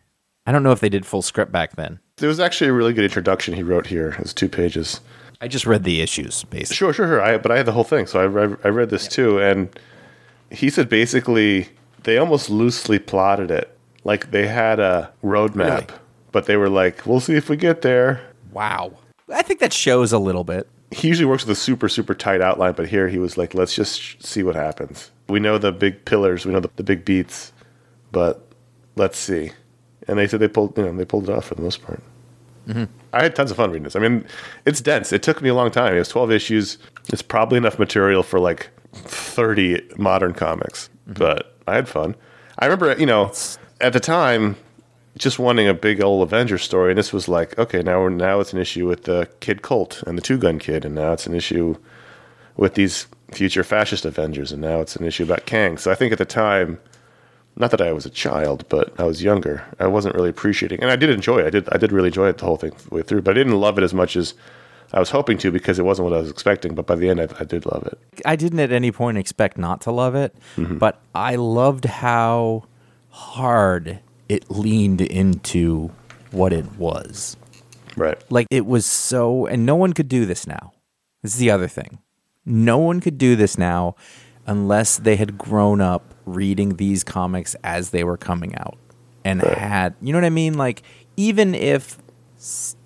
[0.46, 2.00] I don't know if they did full script back then.
[2.16, 4.11] There was actually a really good introduction he wrote here.
[4.11, 5.01] It was two pages.
[5.40, 6.77] I just read the issues, basically.
[6.77, 7.20] Sure, sure, sure.
[7.20, 9.68] I, but I had the whole thing, so I read, I read this too, and
[10.51, 11.68] he said basically
[12.05, 15.57] they almost loosely plotted it, like they had a roadmap,
[15.88, 16.01] Really?
[16.31, 18.20] but they were like, "We'll see if we get there."
[18.53, 18.92] Wow.
[19.33, 20.68] I think that shows a little bit.
[20.90, 23.75] He usually works with a super, super tight outline, but here he was like, "Let's
[23.75, 27.05] just sh- see what happens." We know the big pillars, we know the, the big
[27.05, 27.53] beats,
[28.12, 28.46] but
[28.94, 29.53] let's see.
[30.08, 32.02] And they said they pulled, you know, they pulled it off for the most part.
[32.66, 32.84] Mm-hmm.
[33.12, 33.96] I had tons of fun reading this.
[33.96, 34.24] I mean,
[34.64, 35.12] it's dense.
[35.12, 35.94] It took me a long time.
[35.94, 36.78] It was 12 issues.
[37.08, 41.14] It's probably enough material for like 30 modern comics, mm-hmm.
[41.14, 42.14] but I had fun.
[42.58, 43.32] I remember, you know,
[43.80, 44.56] at the time,
[45.18, 48.40] just wanting a big old Avengers story, and this was like, okay, now we're, now
[48.40, 51.26] it's an issue with the Kid Colt and the Two Gun Kid, and now it's
[51.26, 51.76] an issue
[52.56, 55.76] with these future fascist Avengers, and now it's an issue about Kang.
[55.76, 56.78] So I think at the time,
[57.56, 59.64] not that I was a child, but I was younger.
[59.78, 61.46] I wasn't really appreciating, and I did enjoy it.
[61.46, 61.68] I did.
[61.70, 63.78] I did really enjoy it the whole thing the way through, but I didn't love
[63.78, 64.34] it as much as
[64.92, 66.74] I was hoping to because it wasn't what I was expecting.
[66.74, 67.98] But by the end, I, I did love it.
[68.24, 70.78] I didn't at any point expect not to love it, mm-hmm.
[70.78, 72.64] but I loved how
[73.10, 75.90] hard it leaned into
[76.30, 77.36] what it was.
[77.96, 78.18] Right.
[78.30, 80.72] Like it was so, and no one could do this now.
[81.22, 81.98] This is the other thing.
[82.44, 83.94] No one could do this now
[84.46, 88.78] unless they had grown up reading these comics as they were coming out
[89.24, 90.54] and had, you know what I mean?
[90.54, 90.82] Like
[91.16, 91.98] even if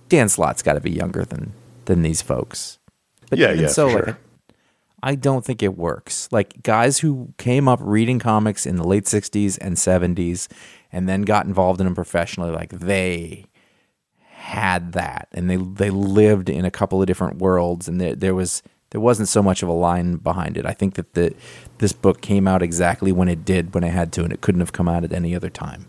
[0.09, 1.53] Dan Slott's got to be younger than
[1.87, 2.79] than these folks,
[3.31, 4.19] but Yeah, even yeah, so, like, sure.
[5.03, 6.29] I don't think it works.
[6.33, 10.49] Like guys who came up reading comics in the late 60s and 70s
[10.91, 13.45] and then got involved in them professionally, like they
[14.21, 18.35] had that and they they lived in a couple of different worlds and there, there
[18.35, 20.65] was there wasn't so much of a line behind it.
[20.67, 21.35] I think that the
[21.79, 24.61] this book came out exactly when it did when it had to and it couldn't
[24.61, 25.87] have come out at any other time.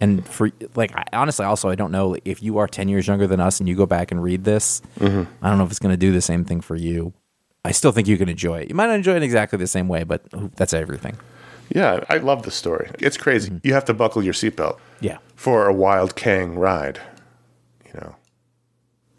[0.00, 3.26] And for like I, honestly also I don't know if you are 10 years younger
[3.26, 5.24] than us and you go back and read this, Mm-hmm.
[5.44, 7.12] I don't know if it's going to do the same thing for you.
[7.64, 8.68] I still think you can enjoy it.
[8.68, 10.22] You might not enjoy it exactly the same way, but
[10.56, 11.16] that's everything.
[11.74, 12.90] Yeah, I love the story.
[13.00, 13.60] It's crazy.
[13.64, 15.18] You have to buckle your seatbelt Yeah.
[15.34, 17.00] for a wild Kang ride.
[17.84, 18.16] You know,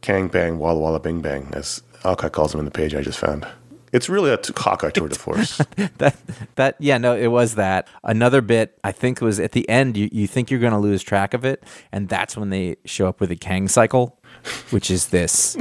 [0.02, 3.20] Kang Bang Walla Walla Bing Bang, as Alcott calls him in the page I just
[3.20, 3.46] found.
[3.92, 5.58] It's really a Hawkeye tour de force.
[5.98, 6.16] that
[6.56, 10.10] that yeah no it was that another bit i think was at the end you,
[10.12, 13.20] you think you're going to lose track of it and that's when they show up
[13.20, 14.20] with a kang cycle
[14.70, 15.58] which is this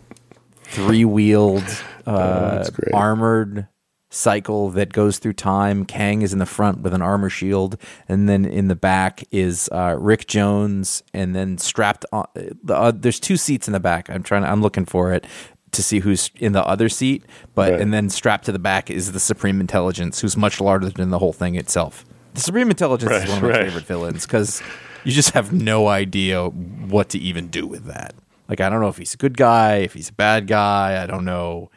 [0.64, 1.64] three-wheeled
[2.06, 2.94] uh, that's great.
[2.94, 3.68] armored
[4.10, 7.76] cycle that goes through time kang is in the front with an armor shield
[8.08, 12.26] and then in the back is uh, rick jones and then strapped on
[12.70, 15.26] uh, there's two seats in the back i'm trying to, i'm looking for it
[15.72, 17.80] to see who's in the other seat but Right.
[17.80, 21.18] and then strapped to the back is the Supreme Intelligence, who's much larger than the
[21.18, 22.04] whole thing itself.
[22.34, 23.64] The Supreme Intelligence Right, is one of my right.
[23.66, 24.62] favorite villains because
[25.04, 28.14] you just have no idea what to even do with that.
[28.48, 31.02] Like, I don't know if he's a good guy, if he's a bad guy.
[31.02, 31.70] I don't know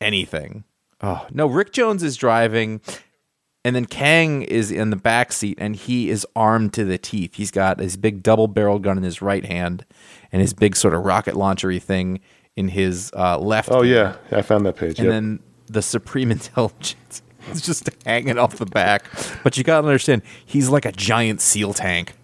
[0.00, 0.64] anything.
[1.00, 2.80] Oh no, Rick Jones is driving,
[3.64, 7.34] and then Kang is in the back seat, and he is armed to the teeth.
[7.36, 9.84] He's got his big double barrel gun in his right hand,
[10.32, 12.18] and his big sort of rocket launchery thing
[12.58, 13.68] in his uh, left.
[13.70, 14.16] oh, yeah.
[14.32, 14.98] I found that page.
[14.98, 15.12] and Yep.
[15.12, 19.04] then the supreme intelligence is just hanging off the back.
[19.44, 22.14] But you gotta understand, he's like a giant seal tank,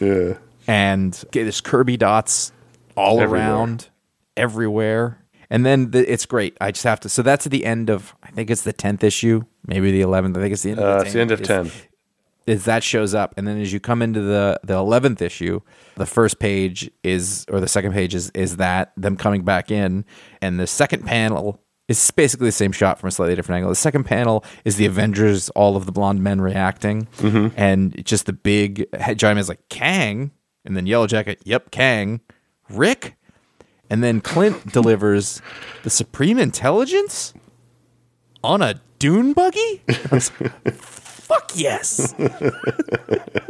[0.00, 0.34] yeah.
[0.66, 2.52] and okay, there's Kirby dots
[2.96, 3.46] all Everywhere.
[3.46, 3.88] around,
[4.36, 5.24] everywhere.
[5.50, 6.56] And then the, it's great.
[6.60, 7.08] I just have to.
[7.08, 8.14] So that's at the end of.
[8.22, 10.36] I think it's the tenth issue, maybe the eleventh.
[10.36, 10.80] I think it's the end.
[10.80, 11.70] Uh, of the it's the end of 10.
[12.48, 13.34] Is that shows up.
[13.36, 15.60] And then as you come into the the 11th issue
[15.96, 20.04] the first page is or the second page is is that them coming back in.
[20.40, 23.70] And the second panel It's basically the same shot from a slightly different angle.
[23.70, 27.48] The second panel is the Avengers, all of the blonde men reacting, mm-hmm.
[27.56, 30.32] and just the big giant man's like Kang,
[30.66, 32.20] and then Yellow Jacket, yep, Kang,
[32.68, 33.16] Rick,
[33.88, 35.40] and then Clint delivers
[35.82, 37.32] the Supreme Intelligence?
[38.44, 39.82] On a dune buggy.
[41.28, 42.14] I was like, Fuck yes!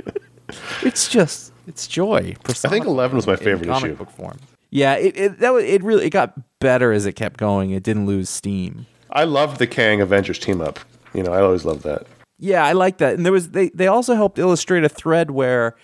[0.82, 2.36] it's just it's joy.
[2.46, 3.98] I think 11 was my favorite comic issue.
[3.98, 4.38] book form.
[4.70, 7.70] Yeah, it, it that was, it really it got better as it kept going.
[7.70, 8.86] It didn't lose steam.
[9.10, 10.78] I loved the Kang Avengers team up.
[11.14, 12.06] You know, I always loved that.
[12.38, 13.14] Yeah, I like that.
[13.14, 15.76] And there was they they also helped illustrate a thread where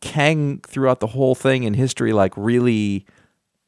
[0.00, 3.06] Kang throughout the whole thing in history like really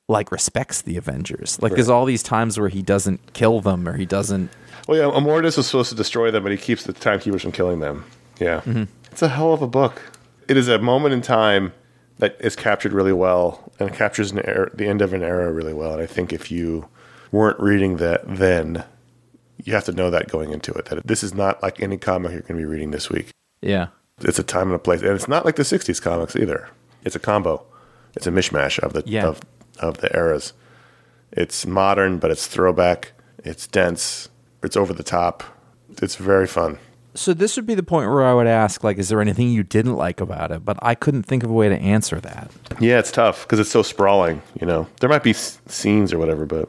[0.08, 1.60] like respects the Avengers.
[1.60, 4.50] Like there's all these times where he doesn't kill them or he doesn't
[4.86, 7.80] Well, yeah, Immortus was supposed to destroy them, but he keeps the timekeepers from killing
[7.80, 8.04] them.
[8.38, 8.60] Yeah.
[8.60, 8.84] Mm-hmm.
[9.10, 10.00] It's a hell of a book.
[10.48, 11.72] It is a moment in time
[12.18, 15.74] that is captured really well and captures an era, the end of an era really
[15.74, 15.92] well.
[15.94, 16.88] And I think if you
[17.32, 18.84] weren't reading that then,
[19.64, 22.32] you have to know that going into it, that this is not like any comic
[22.32, 23.30] you're going to be reading this week.
[23.60, 23.88] Yeah.
[24.20, 25.00] It's a time and a place.
[25.02, 26.68] And it's not like the 60s comics either.
[27.04, 27.64] It's a combo.
[28.14, 29.26] It's a mishmash of the Yeah.
[29.26, 29.40] of,
[29.80, 30.52] of the eras.
[31.32, 33.12] It's modern, but it's throwback.
[33.44, 34.28] It's dense.
[34.66, 35.42] It's over the top.
[36.02, 36.78] It's very fun.
[37.14, 39.62] So this would be the point where I would ask like is there anything you
[39.62, 40.64] didn't like about it?
[40.66, 42.50] But I couldn't think of a way to answer that.
[42.78, 44.42] Yeah, it's tough because it's so sprawling.
[44.60, 46.68] You know, there might be s- scenes or whatever, but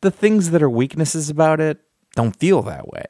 [0.00, 1.78] the things that are weaknesses about it
[2.16, 3.06] don't feel that way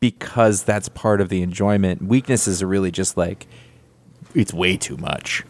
[0.00, 2.02] because that's part of the enjoyment.
[2.02, 3.46] Weaknesses are really just like
[4.34, 5.44] it's way too much.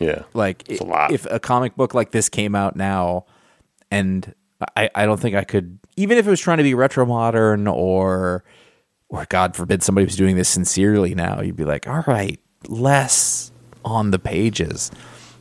[0.00, 3.26] yeah, Like It's a if a comic book like this came out now
[3.92, 4.34] and
[4.76, 7.66] I, I don't think I could even if it was trying to be retro modern
[7.66, 8.44] or
[9.08, 13.52] or God forbid somebody was doing this sincerely now, you'd be like, all right, less
[13.84, 14.90] on the pages.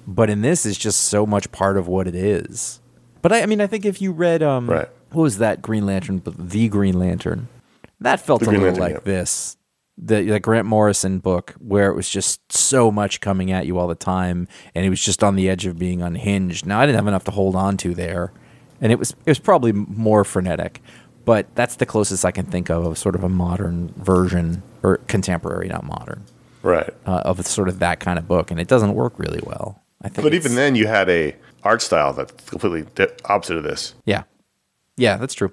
[0.08, 2.80] But in this is just so much part of what it is.
[3.22, 4.90] But I, I mean I think if you read um Right.
[5.12, 7.48] what was that Green Lantern the Green Lantern?
[8.02, 9.12] That felt The a Green little Lantern, like yeah.
[9.14, 9.58] this.
[9.98, 13.88] The, the Grant Morrison book, where it was just so much coming at you all
[13.88, 16.66] the time, and it was just on the edge of being unhinged.
[16.66, 18.34] Now I didn't have enough to hold on to there,
[18.82, 20.82] and it was it was probably more frenetic,
[21.26, 24.98] but that's the closest I can think of of sort of a modern version or
[25.08, 26.24] contemporary, not modern,
[26.62, 26.90] right.
[27.06, 29.82] uh, of sort of that kind of book, and it doesn't work really well.
[30.02, 33.64] I think, But even then, you had a art style that's completely di- opposite of
[33.64, 33.96] this.
[34.06, 34.24] Yeah.
[34.98, 35.52] Yeah, that's true.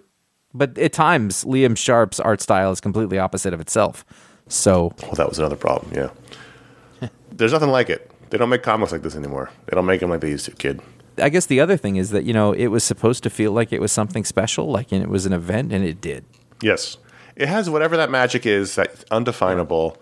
[0.53, 4.05] But at times, Liam Sharp's art style is completely opposite of itself.
[4.49, 5.93] So, Well, that was another problem.
[5.95, 8.11] Yeah, there's nothing like it.
[8.29, 9.51] They don't make comics like this anymore.
[9.67, 10.81] They don't make them like they used to, kid.
[11.19, 13.73] I guess the other thing is that, you know, it was supposed to feel like
[13.73, 16.25] it was something special, like it was an event, and it did.
[16.63, 16.97] Yes,
[17.37, 19.97] it has whatever that magic is, that undefinable,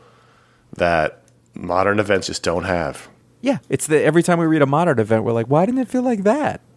[0.76, 1.22] that
[1.54, 3.08] modern events just don't have.
[3.40, 3.58] Yeah.
[3.68, 6.02] It's the every time we read a modern event, we're like, why didn't it feel
[6.02, 6.60] like that?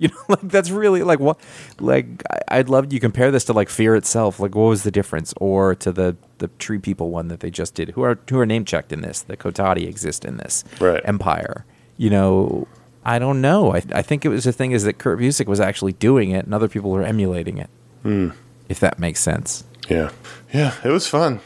[0.00, 1.38] You know, like that's really like what,
[1.78, 4.40] like I'd love you compare this to like Fear itself.
[4.40, 7.74] Like, what was the difference, or to the the Tree People one that they just
[7.74, 9.20] did, who are who are name checked in this?
[9.20, 11.02] The Kotati exist in this Right.
[11.04, 11.66] Empire.
[11.98, 12.66] You know,
[13.04, 13.74] I don't know.
[13.74, 16.44] I I think it was the thing is that Kurt Busiek was actually doing it,
[16.44, 17.70] and other people were emulating it.
[18.02, 18.30] Hmm.
[18.68, 19.64] If that makes sense.
[19.88, 20.10] Yeah,
[20.52, 21.40] yeah, it was fun.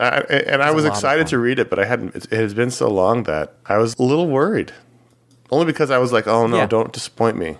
[0.00, 2.14] I, and I was was a lot of excited to read it, but I hadn't.
[2.14, 4.72] It, has been so long that I was a little worried.
[5.50, 6.62] Only because I was like, "Oh no, Yeah.
[6.62, 6.68] Mm-hmm.
[6.68, 7.56] don't disappoint me."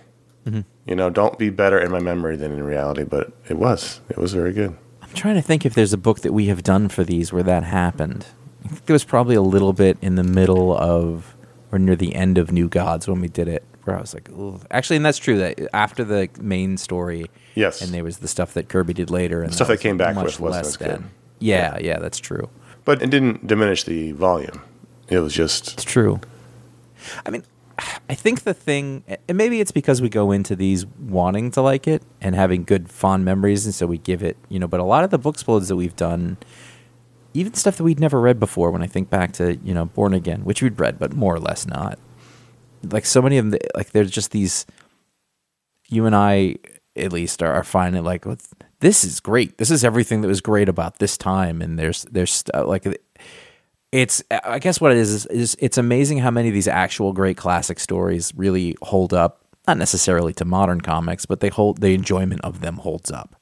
[0.85, 3.03] You know, don't be better in my memory than in reality.
[3.03, 4.01] But it was.
[4.09, 4.75] It was very good.
[5.03, 7.43] I'm trying to think if there's a book that we have done for these where
[7.43, 8.25] that happened.
[8.65, 11.35] I think there was probably a little bit in the middle of
[11.71, 14.29] or near the end of New Gods when we did it, where I was like,
[14.31, 14.59] Ooh.
[14.71, 15.37] actually, and that's true.
[15.37, 17.81] That after the main story, Yes.
[17.81, 20.15] and there was the stuff that Kirby did later, and Stuff that that came back
[20.15, 21.03] much with less as good.
[21.39, 22.49] Yeah, yeah, that's true.
[22.85, 24.61] But it didn't diminish the volume.
[25.09, 26.19] It was just It's true.
[27.25, 27.43] I mean,
[28.09, 31.87] I think the thing, and maybe it's because we go into these wanting to like
[31.87, 34.67] it and having good fond memories, and so we give it, you know.
[34.67, 36.37] But a lot of the Booksplodes that we've done,
[37.33, 38.71] even stuff that we'd never read before.
[38.71, 41.39] When I think back to you know Born Again, which we'd read, but more or
[41.39, 41.99] less not.
[42.83, 44.65] Like so many of them, like there's just these.
[45.87, 46.57] You and I,
[46.95, 48.25] at least, are, are finding like
[48.79, 49.57] this is great.
[49.57, 52.87] This is everything that was great about this time, and there's there's st- uh, like
[53.91, 57.11] it's I guess what it is, is is it's amazing how many of these actual
[57.13, 59.45] great classic stories really hold up.
[59.67, 63.38] Not necessarily to modern comics, but they hold the enjoyment of them holds up.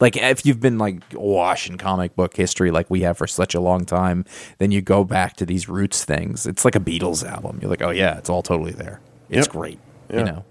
[0.00, 3.54] Like if you've been like awash in comic book history like we have for such
[3.54, 4.24] a long time,
[4.58, 6.46] then you go back to these roots things.
[6.46, 7.58] It's like a Beatles album.
[7.60, 9.00] You're like, oh yeah, it's all totally there.
[9.28, 9.52] It's Yep.
[9.52, 9.78] great.
[10.10, 10.18] Yeah.
[10.18, 10.44] You know.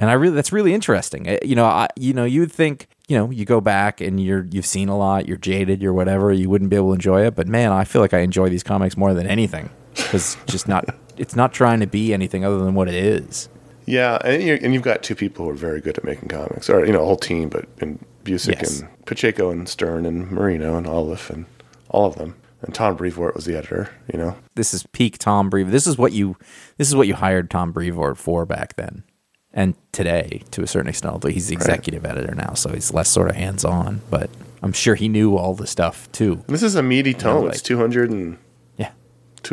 [0.00, 1.28] And I really that's really interesting.
[1.28, 4.46] Uh, You know, I you know, you'd think, you know, you go back and you're
[4.50, 7.34] you've seen a lot, you're jaded, you're whatever, you wouldn't be able to enjoy it,
[7.36, 10.86] but man, I feel like I enjoy these comics more than anything cuz just not
[11.16, 13.48] it's not trying to be anything other than what it is.
[13.86, 16.68] Yeah, and you and you've got two people who are very good at making comics,
[16.70, 18.80] or you know, a whole team, but in Busiek Yes.
[18.80, 21.46] and Pacheco and Stern and Merino and Oliff and
[21.90, 23.90] all of them, and Tom Brevoort was the editor.
[24.12, 25.72] You know, This is peak Tom Brevoort.
[25.72, 26.36] This is what you
[26.78, 29.04] this is what you hired Tom Brevoort for back then.
[29.52, 33.08] And today, to a certain extent, although he's the executive editor now, so he's less
[33.08, 34.28] sort of hands on, but
[34.64, 36.32] I'm sure he knew all the stuff too.
[36.32, 37.44] and this is a meaty tome.
[37.44, 38.38] like- it's two hundred and
[38.76, 38.90] Yeah.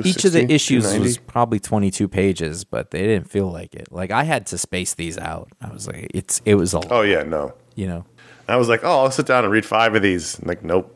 [0.03, 3.91] Each of the issues was probably 22 pages, but they didn't feel like it.
[3.91, 5.49] Like I had to space these out.
[5.61, 7.53] I was like, it's it was a lot, Oh yeah, no.
[7.76, 8.05] you know.
[8.47, 10.39] I was like, oh, I'll sit down and read five of these.
[10.39, 10.95] I'm like, nope.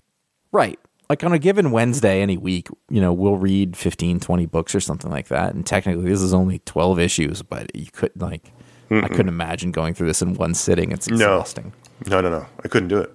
[0.51, 0.79] Right.
[1.09, 4.79] Like on a given Wednesday any week, you know, we'll read 15, 20 books or
[4.79, 5.53] something like that.
[5.53, 8.51] And technically this is only 12 issues, but you couldn't like
[8.91, 10.91] I couldn't imagine going through this in one sitting.
[10.91, 11.73] It's exhausting.
[12.07, 12.45] No, no, no.
[12.63, 13.11] I couldn't do it.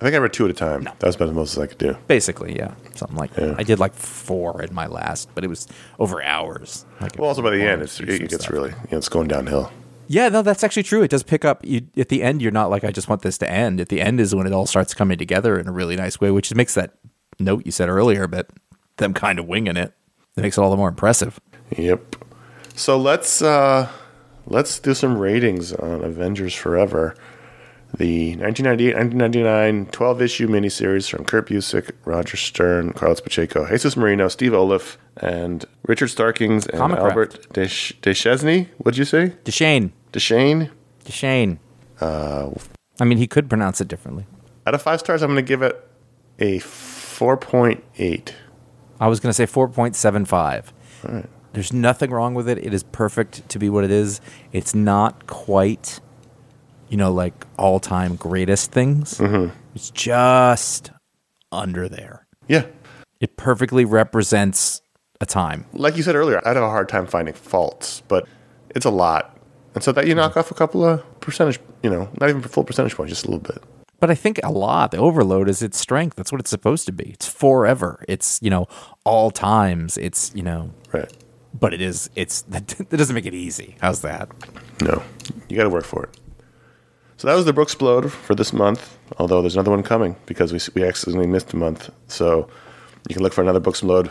[0.00, 0.84] I think I read two at a time.
[0.84, 1.96] That was about the most I could do.
[2.08, 2.74] Basically, yeah.
[2.94, 3.46] Something like Yeah.
[3.46, 3.60] that.
[3.60, 5.66] I did like four in my last, but it was
[5.98, 6.84] over hours.
[7.00, 8.52] Like Well, also by the end, it's it gets stuff.
[8.52, 9.70] really, you know, it's going downhill.
[10.06, 11.02] Yeah, no, that's actually true.
[11.02, 11.64] It does pick up.
[11.64, 13.80] You, at the end, you're not like, I just want this to end.
[13.80, 16.30] At the end is when it all starts coming together in a really nice way,
[16.30, 16.94] which makes that
[17.38, 18.48] note you said earlier, but
[18.96, 19.92] them kind of winging it,
[20.36, 21.40] it makes it all the more impressive.
[21.76, 22.16] Yep.
[22.76, 23.88] So let's uh
[24.46, 27.16] let's do some ratings on Avengers Forever.
[27.96, 34.96] The 1998-1999 12-issue miniseries from Kurt Busiek, Roger Stern, Carlos Pacheco, Jesus Merino, Steve Oliff,
[35.16, 38.66] and Richard Starkings and Comicraft Albert Desch-.
[38.78, 39.34] What'd you say?
[39.44, 39.92] Deshane.
[40.12, 40.70] Deshane?
[41.04, 41.58] Deshane.
[42.00, 42.50] Uh,
[43.00, 44.26] I mean, he could pronounce it differently.
[44.66, 45.88] Out of five stars, I'm going to give it
[46.38, 48.32] a 4.8.
[49.00, 51.28] I was going to say 4.75.
[51.52, 52.58] There's nothing wrong with it.
[52.58, 54.20] It is perfect to be what it is.
[54.52, 56.00] It's not quite,
[56.88, 59.18] you know, like all time greatest things.
[59.18, 59.56] Mm-hmm.
[59.74, 60.90] It's just
[61.52, 62.26] under there.
[62.48, 62.66] Yeah.
[63.20, 64.82] It perfectly represents
[65.20, 65.66] a time.
[65.72, 68.26] Like you said earlier, I'd have a hard time finding faults, but
[68.70, 69.38] it's a lot.
[69.74, 72.64] And so that you knock off a couple of percentage, you know, not even full
[72.64, 73.62] percentage points, just a little bit.
[74.00, 74.90] But I think a lot.
[74.90, 76.16] The overload is its strength.
[76.16, 77.04] That's what it's supposed to be.
[77.10, 78.04] It's forever.
[78.06, 78.66] It's, you know,
[79.04, 79.96] all times.
[79.96, 81.10] It's, you know, Right.
[81.58, 83.76] but it is, it's, that doesn't make it easy.
[83.80, 84.28] How's that?
[84.82, 85.02] No,
[85.48, 86.18] you got to work for it.
[87.16, 88.98] So that was the Booksplode for this month.
[89.18, 91.90] Although there's another one coming because we we accidentally missed a month.
[92.08, 92.48] So
[93.08, 94.10] you can look for another Booksplode.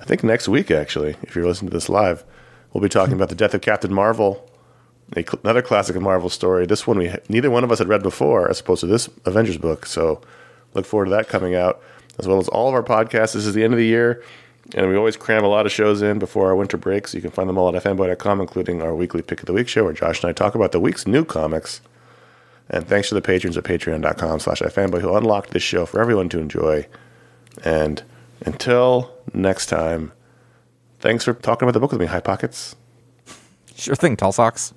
[0.00, 2.24] I think next week actually, if you're listening to this live,
[2.72, 4.48] we'll be talking about the death of Captain Marvel,
[5.44, 6.66] another classic of Marvel story.
[6.66, 9.58] This one we neither one of us had read before, as opposed to this Avengers
[9.58, 9.86] book.
[9.86, 10.20] So
[10.74, 11.80] look forward to that coming out,
[12.18, 13.34] as well as all of our podcasts.
[13.34, 14.22] This is the end of the year.
[14.74, 17.22] And we always cram a lot of shows in before our winter break, so you
[17.22, 19.92] can find them all at iFanboy.com, including our weekly Pick of the Week show, where
[19.92, 21.80] Josh and I talk about the week's new comics.
[22.72, 26.30] And thanks to the patrons at patreon.com slash ifanboy who unlocked this show for everyone
[26.30, 26.86] to enjoy.
[27.62, 28.02] And
[28.46, 30.12] until next time,
[30.98, 32.74] thanks for talking about the book with me, High Pockets.
[33.76, 34.72] Sure thing, tall socks.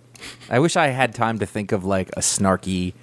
[0.49, 2.93] I wish I had time to think of like a snarky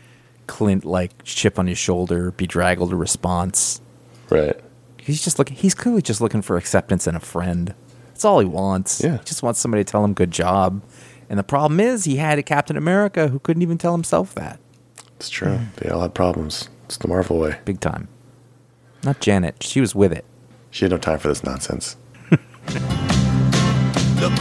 [0.47, 3.81] Clint like chip on his shoulder, bedraggled response.
[4.29, 4.59] Right.
[4.99, 7.75] He's just looking he's clearly just looking for acceptance and a friend.
[8.09, 9.03] That's all he wants.
[9.03, 9.19] Yeah.
[9.19, 10.83] He just wants somebody to tell him good job.
[11.29, 14.61] And the problem is he had a Captain America who couldn't even tell himself that.
[15.23, 15.53] It's true.
[15.53, 15.67] Yeah.
[15.77, 16.69] They all had problems.
[16.87, 17.61] It's the Marvel way.
[17.65, 18.09] Big time.
[19.05, 19.63] Not Janet.
[19.63, 20.25] She was with it.
[20.73, 21.95] She had no time for this nonsense.
[22.33, 22.41] Look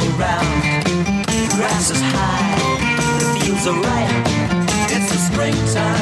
[0.09, 0.83] around.
[1.53, 2.57] Grass is high.
[3.19, 4.25] The fields are ripe.
[4.89, 6.00] It's the springtime.